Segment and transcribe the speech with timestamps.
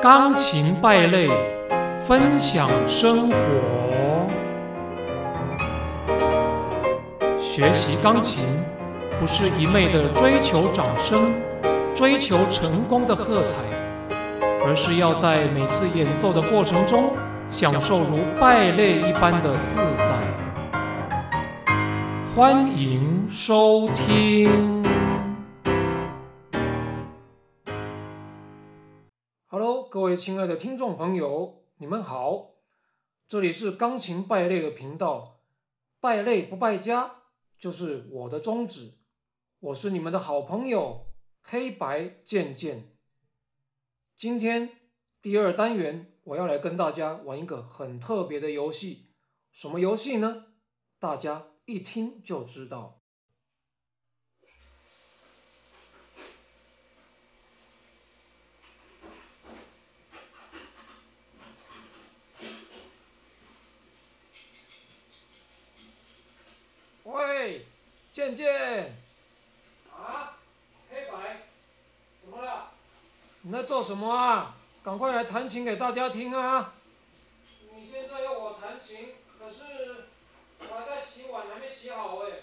[0.00, 1.28] 钢琴败类，
[2.06, 3.36] 分享生活。
[7.40, 8.46] 学习钢琴
[9.18, 11.32] 不是一昧的追求掌声，
[11.96, 13.56] 追求成功的喝彩，
[14.64, 17.12] 而是要在每次演奏的过程中，
[17.48, 20.12] 享受如败类一般的自在。
[22.36, 24.77] 欢迎收听。
[29.90, 32.56] 各位亲爱的听众朋友，你们好，
[33.26, 35.40] 这里是钢琴败类的频道，
[35.98, 37.22] 败类不败家
[37.58, 38.98] 就是我的宗旨。
[39.60, 41.06] 我是你们的好朋友
[41.40, 42.98] 黑白剑剑。
[44.14, 44.90] 今天
[45.22, 49.14] 第二单元，我要来跟大家玩一个很特别的游戏。
[49.50, 50.48] 什么游戏呢？
[50.98, 52.97] 大家一听就知道。
[68.18, 68.96] 渐渐。
[69.92, 70.34] 啊，
[70.90, 71.42] 黑白，
[72.20, 72.70] 怎么了？
[73.42, 74.56] 你在做什么啊？
[74.82, 76.74] 赶快来弹琴给大家听啊！
[77.72, 80.06] 你现在要我弹琴，可是
[80.58, 82.40] 我还在洗碗，还没洗好哎。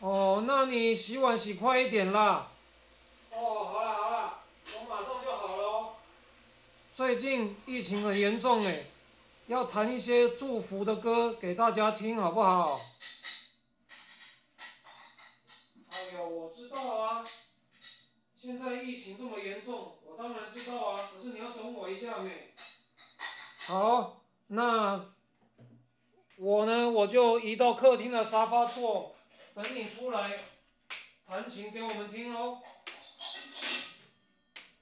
[0.00, 2.48] 哦，那你洗碗洗快一点啦。
[3.32, 4.38] 哦，好了好了，
[4.76, 5.88] 我马上就好了哦。
[6.94, 8.84] 最近疫情很严重哎，
[9.48, 12.80] 要弹一些祝福的歌给大家听，好不好？
[16.28, 17.24] 我知道啊。
[18.34, 21.10] 现在疫情这么严重，我当然知道啊。
[21.12, 22.54] 可是你要等我一下没？
[23.66, 25.12] 好，那
[26.36, 29.16] 我呢，我就移到客厅的沙发坐，
[29.54, 30.38] 等你出来
[31.26, 32.60] 弹琴给我们听喽。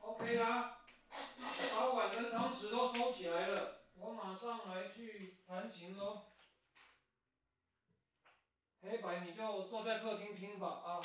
[0.00, 0.78] OK 啦，
[1.74, 6.24] 把碗跟汤匙都收起来了，我马上来去弹琴喽。
[8.82, 11.00] 黑白，你就坐在客厅听吧啊。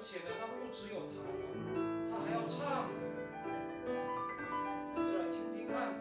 [0.00, 2.92] 而且呢，他不只有弹哦，他还要唱的。
[4.96, 6.00] 我就来听听看吧。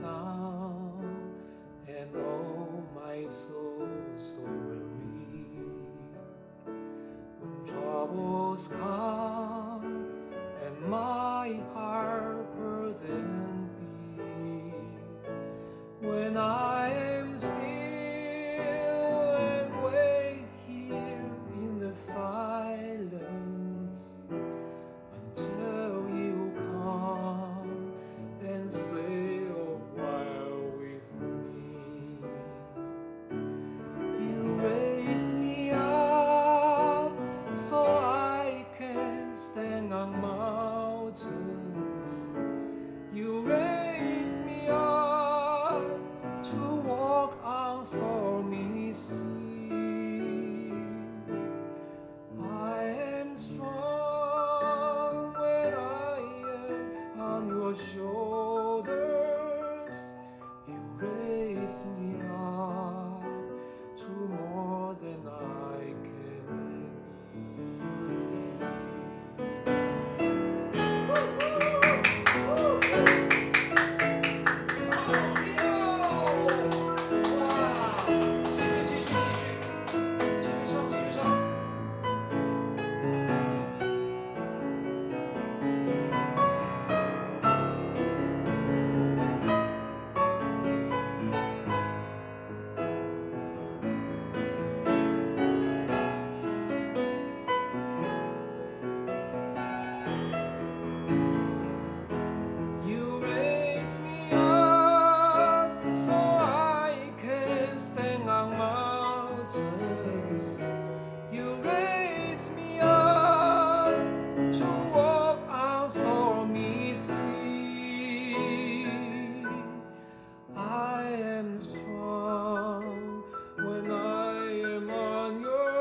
[0.00, 0.92] Down
[1.86, 5.46] and oh my soul so weary,
[7.40, 8.89] when troubles come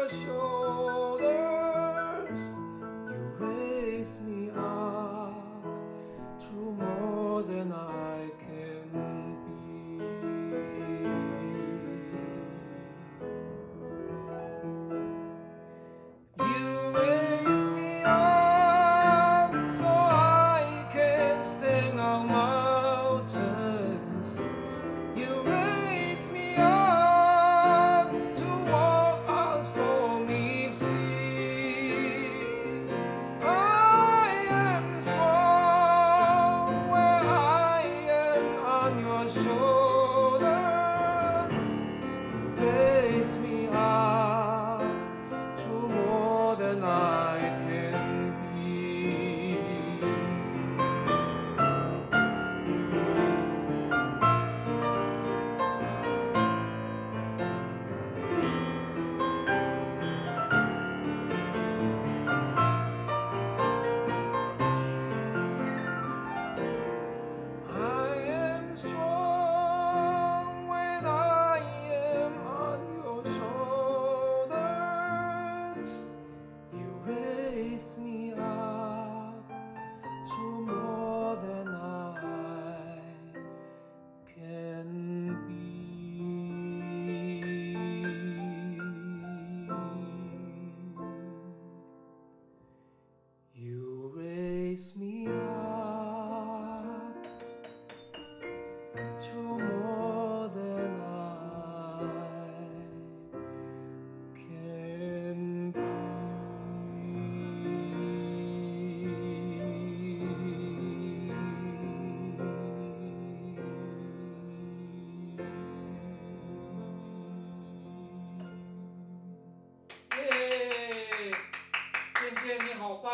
[0.08, 0.49] your.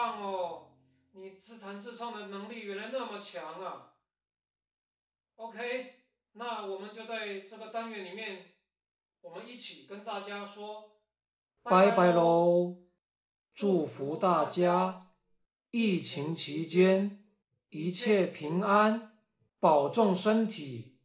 [0.06, 0.68] 棒哦！
[1.14, 3.94] 你自弹自唱的能力原来那么强啊
[5.36, 5.96] ！OK，
[6.34, 8.54] 那我们就在这个单元里面，
[9.22, 11.00] 我们一起跟大家说
[11.64, 12.78] 拜拜喽！
[13.56, 15.14] 祝福大家
[15.72, 17.26] 疫情期间
[17.70, 19.18] 一切平安，
[19.60, 21.00] 保重身体，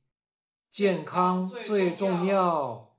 [0.68, 2.89] 健康最重要。